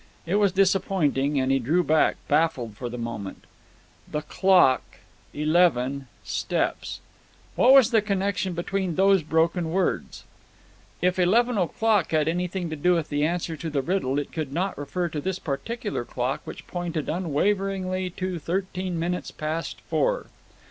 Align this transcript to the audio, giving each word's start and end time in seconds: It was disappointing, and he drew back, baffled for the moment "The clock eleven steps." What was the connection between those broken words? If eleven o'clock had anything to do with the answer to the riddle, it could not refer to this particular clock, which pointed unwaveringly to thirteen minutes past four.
It 0.25 0.37
was 0.37 0.51
disappointing, 0.51 1.39
and 1.39 1.51
he 1.51 1.59
drew 1.59 1.83
back, 1.83 2.15
baffled 2.27 2.75
for 2.75 2.89
the 2.89 2.97
moment 2.97 3.43
"The 4.11 4.21
clock 4.23 4.81
eleven 5.31 6.07
steps." 6.23 7.01
What 7.55 7.71
was 7.71 7.91
the 7.91 8.01
connection 8.01 8.53
between 8.53 8.95
those 8.95 9.21
broken 9.21 9.69
words? 9.69 10.23
If 11.03 11.19
eleven 11.19 11.59
o'clock 11.59 12.09
had 12.13 12.27
anything 12.27 12.67
to 12.71 12.75
do 12.75 12.95
with 12.95 13.09
the 13.09 13.23
answer 13.23 13.55
to 13.57 13.69
the 13.69 13.83
riddle, 13.83 14.17
it 14.17 14.31
could 14.31 14.51
not 14.51 14.75
refer 14.75 15.07
to 15.09 15.21
this 15.21 15.37
particular 15.37 16.03
clock, 16.03 16.41
which 16.45 16.65
pointed 16.65 17.07
unwaveringly 17.07 18.09
to 18.09 18.39
thirteen 18.39 18.97
minutes 18.97 19.29
past 19.29 19.81
four. 19.81 20.25